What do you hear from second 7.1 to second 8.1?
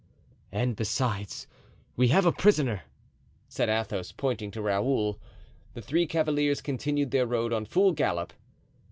their road on full